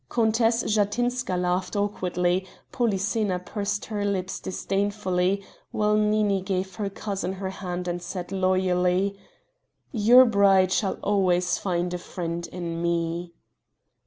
[0.09, 7.51] Countess Jatinska laughed awkwardly, Polyxena pursed her lips disdainfully while Nini gave her cousin her
[7.51, 9.15] hand and said loyally:
[9.91, 13.35] "Your bride shall always find a friend in me."